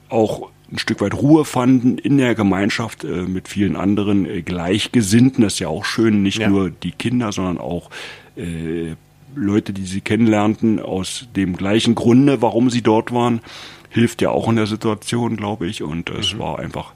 auch 0.10 0.52
ein 0.72 0.78
Stück 0.78 1.02
weit 1.02 1.16
Ruhe 1.16 1.44
fanden 1.44 1.98
in 1.98 2.20
der 2.20 2.36
Gemeinschaft 2.36 3.04
äh, 3.04 3.24
mit 3.24 3.48
vielen 3.48 3.76
anderen 3.76 4.28
äh, 4.28 4.44
Gleichgesinnten. 4.44 5.42
Das 5.42 5.54
ist 5.54 5.60
ja 5.60 5.70
auch 5.70 5.86
schön, 5.86 6.22
nicht 6.22 6.38
ja. 6.38 6.50
nur 6.50 6.70
die 6.70 6.92
Kinder, 6.92 7.32
sondern 7.32 7.58
auch 7.58 7.90
äh, 8.36 8.94
Leute, 9.34 9.74
die 9.74 9.86
sie 9.86 10.02
kennenlernten 10.02 10.80
aus 10.80 11.30
dem 11.36 11.58
gleichen 11.58 11.96
Grunde, 11.96 12.44
warum 12.44 12.70
sie 12.70 12.84
dort 12.84 13.12
waren, 13.12 13.42
hilft 13.90 14.22
ja 14.22 14.30
auch 14.30 14.48
in 14.48 14.56
der 14.56 14.68
Situation, 14.68 15.36
glaube 15.36 15.66
ich. 15.66 15.82
Und 15.82 16.12
es 16.12 16.36
mhm. 16.36 16.40
war 16.40 16.60
einfach 16.60 16.94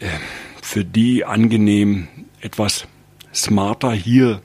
äh, 0.00 0.08
für 0.60 0.84
die 0.84 1.24
angenehm, 1.24 2.08
etwas 2.44 2.86
smarter 3.32 3.92
hier 3.92 4.42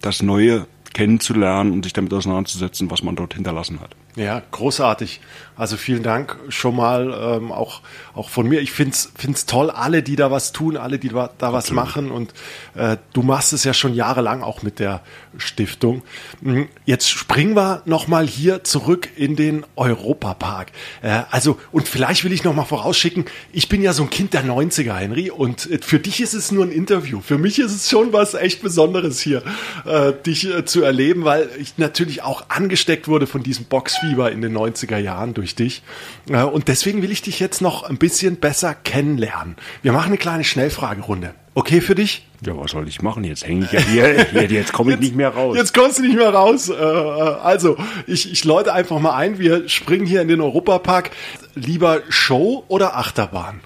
das 0.00 0.22
Neue 0.22 0.66
kennenzulernen 0.94 1.72
und 1.72 1.84
sich 1.84 1.92
damit 1.92 2.12
auseinanderzusetzen, 2.14 2.90
was 2.90 3.02
man 3.02 3.14
dort 3.14 3.34
hinterlassen 3.34 3.80
hat. 3.80 3.94
Ja, 4.16 4.42
großartig. 4.50 5.20
Also 5.58 5.76
vielen 5.76 6.02
Dank 6.02 6.36
schon 6.48 6.76
mal 6.76 7.38
ähm, 7.38 7.52
auch 7.52 7.80
auch 8.14 8.30
von 8.30 8.46
mir. 8.46 8.60
Ich 8.60 8.72
find's 8.72 9.12
find's 9.16 9.46
toll, 9.46 9.70
alle, 9.70 10.02
die 10.02 10.16
da 10.16 10.30
was 10.30 10.52
tun, 10.52 10.76
alle, 10.76 10.98
die 10.98 11.08
da, 11.08 11.30
da 11.36 11.52
was 11.52 11.70
machen. 11.70 12.10
Und 12.10 12.32
äh, 12.74 12.96
du 13.12 13.22
machst 13.22 13.52
es 13.52 13.64
ja 13.64 13.74
schon 13.74 13.94
jahrelang 13.94 14.42
auch 14.42 14.62
mit 14.62 14.78
der 14.78 15.02
Stiftung. 15.36 16.02
Mhm. 16.40 16.68
Jetzt 16.86 17.10
springen 17.10 17.56
wir 17.56 17.82
noch 17.84 18.06
mal 18.06 18.26
hier 18.26 18.64
zurück 18.64 19.08
in 19.16 19.36
den 19.36 19.64
Europapark. 19.76 20.72
Äh, 21.02 21.22
also 21.30 21.58
und 21.72 21.88
vielleicht 21.88 22.24
will 22.24 22.32
ich 22.32 22.42
noch 22.44 22.54
mal 22.54 22.64
vorausschicken: 22.64 23.26
Ich 23.52 23.68
bin 23.68 23.82
ja 23.82 23.92
so 23.92 24.02
ein 24.02 24.10
Kind 24.10 24.32
der 24.32 24.44
90er, 24.44 24.94
Henry, 24.94 25.30
und 25.30 25.70
äh, 25.70 25.78
für 25.82 25.98
dich 25.98 26.22
ist 26.22 26.32
es 26.32 26.52
nur 26.52 26.64
ein 26.64 26.72
Interview. 26.72 27.20
Für 27.20 27.36
mich 27.36 27.58
ist 27.58 27.72
es 27.72 27.90
schon 27.90 28.14
was 28.14 28.32
echt 28.32 28.62
Besonderes 28.62 29.20
hier, 29.20 29.42
äh, 29.84 30.12
dich 30.24 30.46
äh, 30.46 30.64
zu 30.64 30.82
erleben, 30.82 31.24
weil 31.24 31.50
ich 31.58 31.76
natürlich 31.76 32.22
auch 32.22 32.48
angesteckt 32.48 33.08
wurde 33.08 33.26
von 33.26 33.42
diesem 33.42 33.66
Boxfilm 33.66 34.05
Fieber 34.08 34.30
in 34.32 34.42
den 34.42 34.56
90er 34.56 34.98
Jahren 34.98 35.34
durch 35.34 35.54
dich. 35.54 35.82
Äh, 36.28 36.42
und 36.42 36.68
deswegen 36.68 37.02
will 37.02 37.10
ich 37.10 37.22
dich 37.22 37.40
jetzt 37.40 37.60
noch 37.60 37.82
ein 37.82 37.98
bisschen 37.98 38.36
besser 38.36 38.74
kennenlernen. 38.74 39.56
Wir 39.82 39.92
machen 39.92 40.08
eine 40.08 40.18
kleine 40.18 40.44
Schnellfragerunde. 40.44 41.34
Okay 41.54 41.80
für 41.80 41.94
dich? 41.94 42.26
Ja, 42.44 42.54
was 42.56 42.72
soll 42.72 42.86
ich 42.86 43.00
machen? 43.00 43.24
Jetzt 43.24 43.46
hänge 43.46 43.64
ich 43.64 43.72
ja 43.72 43.80
hier, 43.80 44.26
hier 44.30 44.42
jetzt 44.42 44.74
komme 44.74 44.92
ich 44.92 45.00
nicht 45.00 45.16
mehr 45.16 45.30
raus. 45.30 45.56
Jetzt 45.56 45.72
kommst 45.72 45.98
du 45.98 46.02
nicht 46.02 46.16
mehr 46.16 46.28
raus. 46.28 46.68
Äh, 46.68 46.74
äh, 46.74 46.76
also, 46.76 47.78
ich, 48.06 48.30
ich 48.30 48.44
läute 48.44 48.74
einfach 48.74 48.98
mal 48.98 49.14
ein. 49.14 49.38
Wir 49.38 49.66
springen 49.68 50.04
hier 50.04 50.20
in 50.20 50.28
den 50.28 50.42
Europapark. 50.42 51.10
Lieber 51.54 52.02
Show 52.10 52.64
oder 52.68 52.96
Achterbahn? 52.96 53.60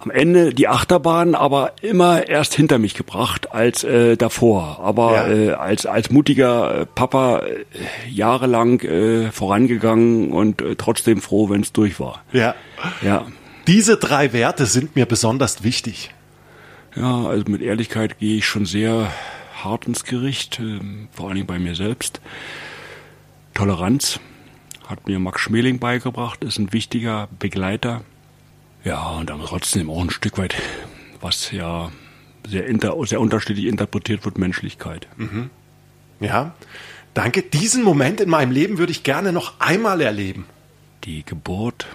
Am 0.00 0.10
Ende 0.10 0.54
die 0.54 0.66
Achterbahn 0.66 1.34
aber 1.34 1.72
immer 1.82 2.26
erst 2.26 2.54
hinter 2.54 2.78
mich 2.78 2.94
gebracht 2.94 3.52
als 3.52 3.84
äh, 3.84 4.16
davor. 4.16 4.80
Aber 4.82 5.28
ja. 5.28 5.28
äh, 5.28 5.50
als 5.52 5.84
als 5.84 6.10
mutiger 6.10 6.80
äh, 6.80 6.86
Papa 6.86 7.40
äh, 7.40 7.64
jahrelang 8.08 8.80
äh, 8.80 9.30
vorangegangen 9.30 10.32
und 10.32 10.62
äh, 10.62 10.74
trotzdem 10.76 11.20
froh, 11.20 11.50
wenn 11.50 11.60
es 11.60 11.72
durch 11.72 12.00
war. 12.00 12.22
Ja. 12.32 12.54
Ja. 13.02 13.26
Diese 13.66 13.98
drei 13.98 14.32
Werte 14.32 14.64
sind 14.64 14.96
mir 14.96 15.04
besonders 15.04 15.62
wichtig. 15.62 16.14
Ja, 16.96 17.26
also 17.26 17.44
mit 17.48 17.60
Ehrlichkeit 17.60 18.18
gehe 18.18 18.38
ich 18.38 18.46
schon 18.46 18.64
sehr 18.64 19.12
hart 19.62 19.86
ins 19.86 20.04
Gericht, 20.04 20.60
äh, 20.60 20.80
vor 21.12 21.26
allen 21.26 21.36
Dingen 21.36 21.46
bei 21.46 21.58
mir 21.58 21.74
selbst. 21.74 22.22
Toleranz 23.52 24.18
hat 24.88 25.06
mir 25.06 25.18
Max 25.18 25.42
Schmeling 25.42 25.78
beigebracht, 25.78 26.42
ist 26.42 26.58
ein 26.58 26.72
wichtiger 26.72 27.28
Begleiter 27.38 28.00
ja, 28.84 29.10
und 29.10 29.30
dann 29.30 29.40
trotzdem 29.44 29.90
auch 29.90 30.00
ein 30.00 30.10
Stück 30.10 30.38
weit, 30.38 30.54
was 31.20 31.50
ja 31.50 31.90
sehr, 32.46 32.66
inter, 32.66 32.94
sehr 33.06 33.20
unterschiedlich 33.20 33.66
interpretiert 33.66 34.24
wird, 34.24 34.38
Menschlichkeit. 34.38 35.06
Mhm. 35.16 35.50
Ja, 36.20 36.54
danke. 37.14 37.42
Diesen 37.42 37.82
Moment 37.82 38.20
in 38.20 38.28
meinem 38.28 38.50
Leben 38.50 38.78
würde 38.78 38.92
ich 38.92 39.02
gerne 39.02 39.32
noch 39.32 39.60
einmal 39.60 40.00
erleben. 40.00 40.46
Die 41.04 41.24
Geburt 41.24 41.86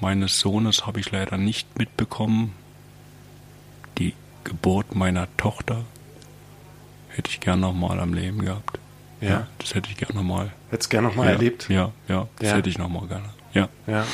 meines 0.00 0.40
Sohnes 0.40 0.86
habe 0.86 1.00
ich 1.00 1.10
leider 1.10 1.36
nicht 1.36 1.78
mitbekommen. 1.78 2.52
Die 3.98 4.14
Geburt 4.44 4.94
meiner 4.94 5.28
Tochter 5.36 5.84
hätte 7.08 7.30
ich 7.30 7.40
gern 7.40 7.60
noch 7.60 7.74
mal 7.74 8.00
am 8.00 8.12
Leben 8.12 8.44
gehabt. 8.44 8.78
Ja. 9.20 9.28
ja 9.28 9.46
das 9.58 9.74
hätte 9.74 9.90
ich 9.90 9.96
gern 9.96 10.14
noch 10.14 10.22
mal. 10.22 10.52
Hättest 10.70 10.90
gern 10.90 11.04
noch 11.04 11.14
mal 11.14 11.26
ja, 11.26 11.32
erlebt? 11.32 11.68
Ja, 11.68 11.92
ja, 12.08 12.28
das 12.38 12.50
ja. 12.50 12.56
hätte 12.56 12.68
ich 12.68 12.78
noch 12.78 12.88
mal 12.88 13.06
gerne. 13.06 13.30
Ja. 13.52 13.68
Ja. 13.86 14.04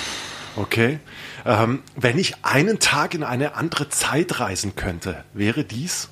Okay. 0.61 0.99
Ähm, 1.47 1.83
wenn 1.97 2.19
ich 2.19 2.45
einen 2.45 2.81
Tag 2.81 3.15
in 3.15 3.23
eine 3.23 3.55
andere 3.55 3.89
Zeit 3.89 4.41
reisen 4.41 4.77
könnte, 4.77 5.25
wäre 5.33 5.65
dies? 5.65 6.11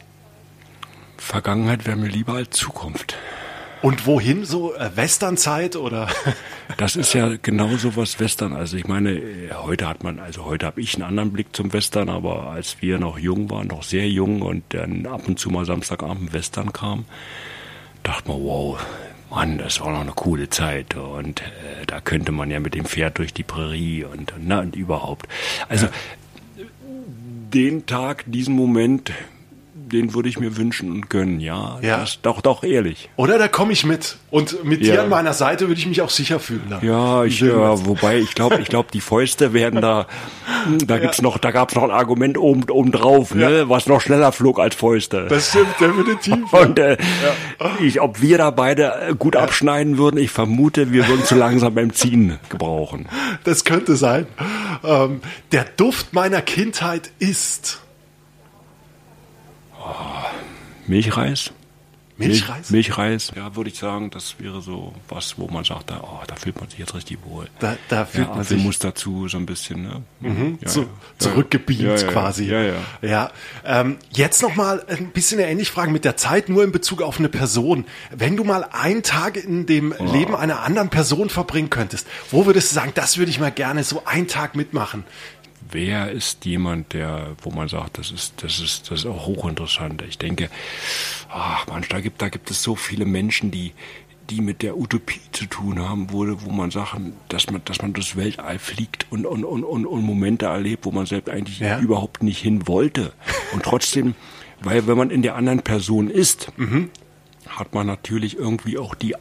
Vergangenheit 1.18 1.86
wäre 1.86 1.98
mir 1.98 2.08
lieber 2.08 2.34
als 2.34 2.56
Zukunft. 2.56 3.14
Und 3.82 4.06
wohin 4.06 4.46
so 4.46 4.74
äh, 4.74 4.90
Westernzeit 4.96 5.76
oder? 5.76 6.08
das 6.78 6.96
ist 6.96 7.12
ja 7.12 7.36
genau 7.42 7.76
so 7.76 7.94
was 7.94 8.18
Western. 8.20 8.54
Also 8.54 8.78
ich 8.78 8.88
meine, 8.88 9.12
äh, 9.12 9.52
heute 9.52 9.86
hat 9.86 10.02
man, 10.02 10.18
also 10.18 10.46
heute 10.46 10.64
habe 10.64 10.80
ich 10.80 10.94
einen 10.94 11.04
anderen 11.04 11.30
Blick 11.30 11.54
zum 11.54 11.70
Western, 11.74 12.08
aber 12.08 12.44
als 12.46 12.80
wir 12.80 12.98
noch 12.98 13.18
jung 13.18 13.50
waren, 13.50 13.66
noch 13.66 13.82
sehr 13.82 14.08
jung 14.08 14.40
und 14.40 14.64
dann 14.70 15.04
ab 15.04 15.28
und 15.28 15.38
zu 15.38 15.50
mal 15.50 15.66
Samstagabend 15.66 16.32
Western 16.32 16.72
kam, 16.72 17.04
dachte 18.02 18.28
man, 18.28 18.40
wow, 18.40 18.78
Mann, 19.30 19.58
das 19.58 19.80
war 19.80 19.92
noch 19.92 20.00
eine 20.00 20.12
coole 20.12 20.48
Zeit 20.48 20.96
und 20.96 21.42
äh, 21.42 21.86
da 21.86 22.00
könnte 22.00 22.32
man 22.32 22.50
ja 22.50 22.60
mit 22.60 22.74
dem 22.74 22.86
Pferd 22.86 23.18
durch 23.18 23.34
die 23.34 23.42
Prärie 23.42 24.04
und, 24.04 24.32
na, 24.38 24.60
und 24.60 24.74
überhaupt. 24.74 25.28
Also 25.68 25.86
ja. 25.86 25.92
den 27.52 27.86
Tag, 27.86 28.24
diesen 28.26 28.54
Moment 28.54 29.12
den 29.88 30.14
würde 30.14 30.28
ich 30.28 30.38
mir 30.38 30.56
wünschen 30.56 30.90
und 30.90 31.10
gönnen, 31.10 31.40
ja. 31.40 31.78
Ja. 31.82 31.98
Das, 31.98 32.20
doch, 32.22 32.40
doch, 32.40 32.62
ehrlich. 32.62 33.08
Oder 33.16 33.38
da 33.38 33.48
komme 33.48 33.72
ich 33.72 33.84
mit. 33.84 34.16
Und 34.30 34.64
mit 34.64 34.84
ja. 34.84 34.94
dir 34.94 35.02
an 35.02 35.08
meiner 35.08 35.32
Seite 35.32 35.68
würde 35.68 35.80
ich 35.80 35.86
mich 35.86 36.02
auch 36.02 36.10
sicher 36.10 36.40
fühlen. 36.40 36.66
Da. 36.68 36.80
Ja, 36.82 37.24
ich, 37.24 37.40
ja, 37.40 37.86
wobei, 37.86 38.18
ich 38.18 38.34
glaube, 38.34 38.60
ich 38.60 38.68
glaube, 38.68 38.88
die 38.92 39.00
Fäuste 39.00 39.52
werden 39.52 39.80
da, 39.80 40.06
da 40.86 40.94
ja. 40.96 41.00
gibt's 41.00 41.22
noch, 41.22 41.38
da 41.38 41.50
gab's 41.50 41.74
noch 41.74 41.82
ein 41.82 41.90
Argument 41.90 42.38
oben, 42.38 42.64
oben 42.70 42.92
drauf, 42.92 43.34
ne, 43.34 43.68
was 43.68 43.86
noch 43.86 44.00
schneller 44.00 44.32
flog 44.32 44.58
als 44.58 44.74
Fäuste. 44.74 45.26
Das 45.28 45.50
stimmt, 45.50 45.80
definitiv. 45.80 46.52
und, 46.52 46.78
äh, 46.78 46.96
ich, 47.80 48.00
ob 48.00 48.20
wir 48.20 48.38
da 48.38 48.50
beide 48.50 49.08
äh, 49.08 49.14
gut 49.14 49.36
abschneiden 49.36 49.98
würden, 49.98 50.18
ich 50.18 50.30
vermute, 50.30 50.92
wir 50.92 51.08
würden 51.08 51.24
zu 51.24 51.34
langsam 51.34 51.74
beim 51.74 51.92
Ziehen 51.92 52.38
gebrauchen. 52.48 53.08
Das 53.44 53.64
könnte 53.64 53.96
sein. 53.96 54.26
Ähm, 54.84 55.20
der 55.52 55.64
Duft 55.64 56.12
meiner 56.12 56.42
Kindheit 56.42 57.10
ist 57.18 57.80
Milchreis. 60.88 61.52
Milchreis? 62.18 62.70
Milchreis, 62.70 63.32
ja, 63.36 63.54
würde 63.54 63.70
ich 63.70 63.78
sagen, 63.78 64.10
das 64.10 64.40
wäre 64.40 64.60
so 64.60 64.92
was, 65.08 65.38
wo 65.38 65.46
man 65.46 65.62
sagt, 65.62 65.90
da, 65.90 66.00
oh, 66.02 66.24
da 66.26 66.34
fühlt 66.34 66.60
man 66.60 66.68
sich 66.68 66.80
jetzt 66.80 66.94
richtig 66.94 67.18
wohl. 67.24 67.46
Da, 67.60 67.76
da 67.88 68.04
fühlt 68.06 68.26
ja, 68.26 68.34
man 68.34 68.44
sich. 68.44 68.60
muss 68.60 68.80
dazu 68.80 69.28
so 69.28 69.38
ein 69.38 69.46
bisschen, 69.46 69.82
ne? 69.82 70.02
Mhm, 70.20 70.58
ja, 70.60 70.66
zu, 70.66 70.80
ja. 70.80 70.88
zurückgebeamt 71.18 72.02
ja, 72.02 72.08
quasi. 72.08 72.46
Ja, 72.46 72.60
ja. 72.60 72.74
ja 73.02 73.30
ähm, 73.64 73.98
jetzt 74.10 74.42
nochmal 74.42 74.84
ein 74.88 75.10
bisschen 75.10 75.38
eine 75.38 75.48
ähnliche 75.48 75.70
Frage 75.70 75.92
mit 75.92 76.04
der 76.04 76.16
Zeit, 76.16 76.48
nur 76.48 76.64
in 76.64 76.72
Bezug 76.72 77.02
auf 77.02 77.20
eine 77.20 77.28
Person. 77.28 77.84
Wenn 78.10 78.36
du 78.36 78.42
mal 78.42 78.64
einen 78.64 79.04
Tag 79.04 79.36
in 79.36 79.66
dem 79.66 79.94
oh. 79.96 80.12
Leben 80.12 80.34
einer 80.34 80.62
anderen 80.62 80.88
Person 80.88 81.30
verbringen 81.30 81.70
könntest, 81.70 82.08
wo 82.32 82.46
würdest 82.46 82.72
du 82.72 82.74
sagen, 82.74 82.90
das 82.96 83.18
würde 83.18 83.30
ich 83.30 83.38
mal 83.38 83.52
gerne 83.52 83.84
so 83.84 84.04
einen 84.06 84.26
Tag 84.26 84.56
mitmachen? 84.56 85.04
Wer 85.70 86.10
ist 86.10 86.44
jemand, 86.44 86.92
der, 86.92 87.32
wo 87.42 87.50
man 87.50 87.68
sagt, 87.68 87.98
das 87.98 88.10
ist, 88.10 88.34
das 88.42 88.60
ist, 88.60 88.90
das 88.90 89.00
ist 89.00 89.06
auch 89.06 89.26
hochinteressant. 89.26 90.02
Ich 90.08 90.18
denke, 90.18 90.50
ach 91.30 91.66
Mensch, 91.66 91.88
da 91.88 92.00
gibt, 92.00 92.20
da 92.22 92.28
gibt 92.28 92.50
es 92.50 92.62
so 92.62 92.74
viele 92.76 93.04
Menschen, 93.04 93.50
die, 93.50 93.72
die 94.30 94.40
mit 94.40 94.62
der 94.62 94.76
Utopie 94.78 95.20
zu 95.32 95.46
tun 95.46 95.78
haben, 95.80 96.10
wurde, 96.10 96.42
wo 96.44 96.50
man 96.50 96.70
Sachen, 96.70 97.14
dass 97.28 97.50
man, 97.50 97.62
dass 97.64 97.80
man 97.82 97.92
das 97.94 98.14
Weltall 98.16 98.58
fliegt 98.58 99.06
und, 99.10 99.24
und, 99.26 99.44
und, 99.44 99.64
und, 99.64 99.86
und 99.86 100.02
Momente 100.02 100.46
erlebt, 100.46 100.84
wo 100.84 100.90
man 100.90 101.06
selbst 101.06 101.30
eigentlich 101.30 101.60
Ja. 101.60 101.78
überhaupt 101.80 102.22
nicht 102.22 102.38
hin 102.38 102.68
wollte. 102.68 103.12
Und 103.52 103.62
trotzdem, 103.62 104.14
weil 104.60 104.86
wenn 104.86 104.98
man 104.98 105.10
in 105.10 105.22
der 105.22 105.34
anderen 105.36 105.62
Person 105.62 106.10
ist, 106.10 106.52
Mhm. 106.56 106.90
hat 107.48 107.72
man 107.74 107.86
natürlich 107.86 108.36
irgendwie 108.36 108.76
auch 108.76 108.94
die 108.94 109.14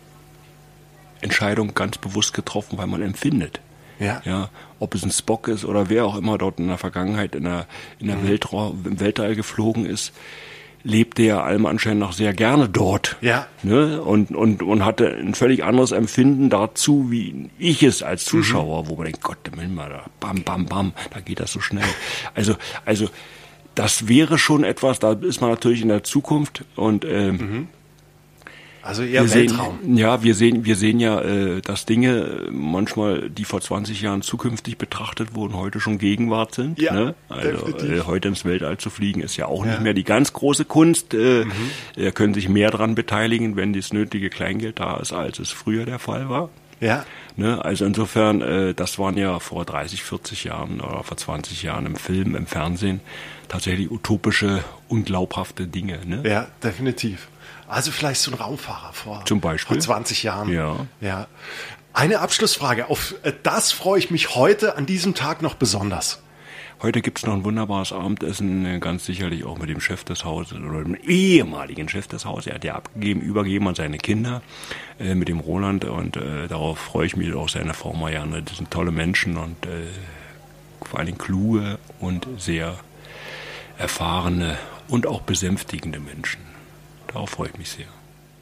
Entscheidung 1.22 1.74
ganz 1.74 1.98
bewusst 1.98 2.34
getroffen, 2.34 2.78
weil 2.78 2.88
man 2.88 3.02
empfindet. 3.02 3.60
Ja. 4.00 4.22
Ja, 4.26 4.50
ob 4.80 4.96
es 4.96 5.04
ein 5.04 5.12
Spock 5.12 5.48
ist 5.48 5.66
oder 5.66 5.90
wer 5.90 6.06
auch 6.06 6.16
immer 6.18 6.38
dort 6.38 6.60
in 6.60 6.68
der 6.68 6.78
Vergangenheit 6.78 7.36
in 7.36 7.44
der, 7.44 7.66
in 8.00 8.08
der 8.08 8.18
Mhm. 8.18 8.28
Weltraum, 8.28 8.86
im 8.86 9.00
Weltall 9.00 9.36
geflogen 9.36 9.86
ist, 9.86 10.14
lebte 10.84 11.24
er 11.24 11.44
allem 11.44 11.66
Anschein 11.66 12.00
nach 12.00 12.14
sehr 12.14 12.34
gerne 12.34 12.70
dort. 12.70 13.18
Ja. 13.22 13.48
Ne? 13.64 14.02
Und, 14.02 14.32
und, 14.32 14.64
und 14.64 14.86
hatte 14.86 15.10
ein 15.10 15.34
völlig 15.34 15.64
anderes 15.64 15.92
Empfinden 15.92 16.50
dazu, 16.50 17.12
wie 17.12 17.50
ich 17.58 17.84
es 17.84 18.04
als 18.04 18.24
Zuschauer, 18.26 18.88
wo 18.88 18.96
man 18.96 19.06
denkt, 19.06 19.22
Gott, 19.22 19.38
nimm 19.58 19.76
mal 19.76 19.90
da, 19.90 20.06
bam, 20.20 20.44
bam, 20.44 20.66
bam, 20.66 20.94
da 21.14 21.20
geht 21.20 21.40
das 21.40 21.52
so 21.52 21.60
schnell. 21.60 21.84
Also, 22.36 22.56
also, 22.86 23.10
das 23.76 24.08
wäre 24.08 24.38
schon 24.40 24.64
etwas, 24.64 25.00
da 25.00 25.12
ist 25.14 25.42
man 25.42 25.50
natürlich 25.52 25.82
in 25.82 25.90
der 25.90 26.04
Zukunft 26.04 26.64
und 26.76 27.06
ähm, 27.06 27.68
Also 28.88 29.04
eher 29.04 29.22
wir 29.24 29.28
sehen, 29.28 29.50
Weltraum. 29.52 29.98
ja, 29.98 30.24
wir 30.24 30.34
sehen, 30.34 30.66
wir 30.66 30.76
sehen 30.76 31.00
ja, 31.00 31.20
äh, 31.22 31.62
dass 31.62 31.86
Dinge 31.86 32.46
äh, 32.48 32.52
manchmal, 32.52 33.30
die 33.30 33.44
vor 33.44 33.60
20 33.62 34.02
Jahren 34.02 34.22
zukünftig 34.22 34.78
betrachtet 34.78 35.36
wurden, 35.36 35.56
heute 35.56 35.80
schon 35.80 35.98
Gegenwart 35.98 36.56
sind. 36.56 36.82
Ja, 36.82 36.94
ne? 36.94 37.16
Also 37.30 37.68
äh, 37.68 38.02
heute 38.08 38.30
ins 38.30 38.46
Weltall 38.46 38.78
zu 38.78 38.90
fliegen 38.90 39.20
ist 39.22 39.36
ja 39.38 39.46
auch 39.48 39.66
Ja. 39.66 39.72
nicht 39.72 39.82
mehr 39.84 39.94
die 39.94 40.04
ganz 40.06 40.34
große 40.34 40.66
Kunst. 40.66 41.14
Äh, 41.14 41.46
Mhm. 41.46 41.52
Da 42.04 42.12
können 42.12 42.34
sich 42.34 42.48
mehr 42.50 42.72
dran 42.72 42.96
beteiligen, 42.96 43.56
wenn 43.58 43.74
das 43.74 43.92
nötige 43.94 44.30
Kleingeld 44.30 44.80
da 44.80 44.98
ist, 44.98 45.12
als 45.14 45.40
es 45.40 45.52
früher 45.52 45.86
der 45.86 46.00
Fall 46.00 46.30
war. 46.30 46.50
Ja. 46.80 47.06
Ne? 47.36 47.64
Also 47.64 47.86
insofern, 47.86 48.42
äh, 48.42 48.74
das 48.74 49.00
waren 49.00 49.18
ja 49.18 49.40
vor 49.40 49.66
30, 49.66 50.04
40 50.04 50.46
Jahren 50.46 50.82
oder 50.82 51.04
vor 51.04 51.18
20 51.18 51.64
Jahren 51.64 51.86
im 51.86 51.96
Film, 51.96 52.36
im 52.36 52.48
Fernsehen 52.48 53.02
tatsächlich 53.48 53.92
utopische, 53.92 54.64
unglaubhafte 54.88 55.68
Dinge. 55.68 56.00
Ne? 56.06 56.24
Ja, 56.28 56.48
definitiv. 56.64 57.28
Also 57.68 57.92
vielleicht 57.92 58.22
so 58.22 58.32
ein 58.32 58.36
Raumfahrer 58.36 58.94
vor, 58.94 59.26
Zum 59.26 59.42
Beispiel. 59.42 59.76
vor 59.76 59.82
20 59.82 60.24
Jahren. 60.24 60.50
Ja. 60.50 60.86
ja. 61.02 61.28
Eine 61.94 62.20
Abschlussfrage. 62.20 62.90
Auf 62.90 63.16
das 63.44 63.72
freue 63.72 64.00
ich 64.00 64.12
mich 64.12 64.36
heute 64.36 64.76
an 64.78 64.86
diesem 64.86 65.16
Tag 65.16 65.42
noch 65.42 65.56
besonders. 65.56 66.22
Heute 66.80 67.02
gibt's 67.02 67.26
noch 67.26 67.34
ein 67.34 67.44
wunderbares 67.44 67.92
Abendessen, 67.92 68.64
äh, 68.64 68.78
ganz 68.78 69.04
sicherlich 69.04 69.44
auch 69.46 69.58
mit 69.58 69.68
dem 69.68 69.82
Chef 69.82 70.04
des 70.04 70.24
Hauses 70.24 70.60
oder 70.60 70.84
dem 70.84 70.94
ehemaligen 70.94 71.90
Chef 71.90 72.08
des 72.08 72.24
Hauses. 72.24 72.46
Er 72.46 72.56
hat 72.56 72.64
ja 72.64 72.76
abgegeben, 72.76 73.20
übergeben 73.20 73.68
an 73.68 73.74
seine 73.74 73.98
Kinder 73.98 74.44
äh, 75.00 75.16
mit 75.16 75.28
dem 75.28 75.40
Roland 75.40 75.86
und 75.86 76.18
äh, 76.18 76.48
darauf 76.48 76.78
freue 76.78 77.08
ich 77.08 77.16
mich 77.16 77.34
auch 77.34 77.50
seine 77.50 77.74
Frau 77.74 77.94
Marianne. 77.94 78.44
Das 78.44 78.58
sind 78.58 78.70
tolle 78.70 78.92
Menschen 78.92 79.38
und 79.38 79.66
äh, 79.66 79.88
vor 80.84 81.04
Dingen 81.04 81.18
kluge 81.18 81.80
und 82.00 82.28
sehr 82.38 82.78
erfahrene 83.80 84.60
und 84.88 85.08
auch 85.08 85.22
besänftigende 85.22 86.00
Menschen. 86.00 86.42
Darauf 87.08 87.32
freue 87.32 87.50
ich 87.50 87.58
mich 87.58 87.70
sehr. 87.70 87.88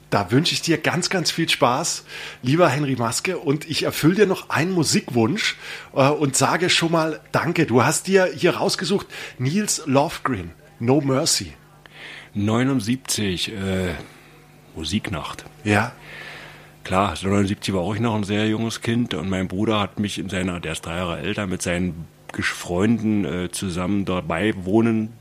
Da 0.09 0.31
wünsche 0.31 0.53
ich 0.53 0.61
dir 0.61 0.77
ganz, 0.77 1.09
ganz 1.09 1.31
viel 1.31 1.49
Spaß, 1.49 2.05
lieber 2.41 2.69
Henry 2.69 2.95
Maske. 2.95 3.37
Und 3.37 3.69
ich 3.69 3.83
erfülle 3.83 4.15
dir 4.15 4.27
noch 4.27 4.49
einen 4.49 4.71
Musikwunsch 4.71 5.57
äh, 5.93 6.07
und 6.09 6.35
sage 6.35 6.69
schon 6.69 6.91
mal 6.91 7.19
Danke. 7.31 7.65
Du 7.65 7.83
hast 7.83 8.07
dir 8.07 8.25
hier 8.25 8.57
rausgesucht 8.57 9.07
Niels 9.39 9.83
Lofgren, 9.85 10.51
No 10.79 11.01
Mercy. 11.01 11.53
79, 12.33 13.51
äh, 13.53 13.93
Musiknacht. 14.75 15.45
Ja, 15.63 15.93
Klar, 16.85 17.15
79 17.19 17.73
war 17.73 17.81
auch 17.81 17.95
ich 17.95 17.99
noch 17.99 18.13
ein 18.13 18.23
sehr 18.23 18.47
junges 18.47 18.81
Kind 18.81 19.15
und 19.15 19.27
mein 19.27 19.47
Bruder 19.47 19.79
hat 19.79 19.99
mich 19.99 20.19
in 20.19 20.29
seiner, 20.29 20.59
der 20.59 20.73
ist 20.73 20.85
drei 20.85 20.97
Jahre 20.97 21.17
älter, 21.17 21.47
mit 21.47 21.63
seinen 21.63 22.05
Freunden 22.31 23.25
äh, 23.25 23.51
zusammen 23.51 24.05
dabei 24.05 24.53
wohnen. 24.55 25.13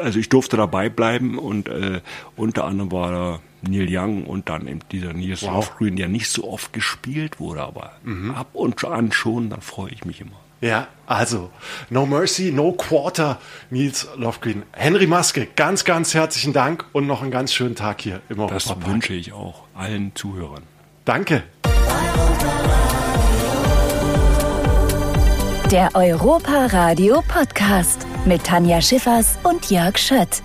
Also 0.00 0.18
ich 0.18 0.28
durfte 0.28 0.56
dabei 0.56 0.88
bleiben 0.88 1.38
und 1.38 1.68
äh, 1.68 2.00
unter 2.36 2.64
anderem 2.64 2.90
war 2.92 3.10
da 3.12 3.38
Neil 3.62 3.86
Young 3.88 4.24
und 4.24 4.48
dann 4.48 4.66
eben 4.66 4.80
dieser 4.90 5.12
Nils 5.12 5.42
Wow. 5.42 5.52
Lofgren, 5.54 5.96
der 5.96 6.08
nicht 6.08 6.28
so 6.30 6.50
oft 6.50 6.72
gespielt 6.72 7.38
wurde, 7.40 7.62
aber 7.62 7.92
ab 8.34 8.48
und 8.52 8.84
an 8.84 9.12
schon, 9.12 9.50
dann 9.50 9.60
freue 9.62 9.90
ich 9.92 10.04
mich 10.04 10.20
immer. 10.20 10.32
ja. 10.60 10.88
Also, 11.06 11.50
No 11.90 12.06
Mercy, 12.06 12.50
No 12.50 12.72
Quarter, 12.72 13.38
Niels 13.70 14.08
Lofgren. 14.16 14.62
Henry 14.72 15.06
Maske, 15.06 15.46
ganz, 15.54 15.84
ganz 15.84 16.14
herzlichen 16.14 16.52
Dank 16.54 16.86
und 16.92 17.06
noch 17.06 17.20
einen 17.22 17.30
ganz 17.30 17.52
schönen 17.52 17.74
Tag 17.74 18.00
hier 18.00 18.20
im 18.30 18.38
Das 18.38 18.66
Europapark. 18.66 18.90
wünsche 18.92 19.12
ich 19.12 19.32
auch 19.34 19.64
allen 19.74 20.12
Zuhörern. 20.14 20.62
Danke. 21.04 21.42
Der 25.70 25.90
Europa 25.94 26.66
Radio 26.66 27.22
Podcast 27.28 28.06
mit 28.26 28.44
Tanja 28.44 28.80
Schiffers 28.80 29.38
und 29.42 29.70
Jörg 29.70 29.98
Schött. 29.98 30.42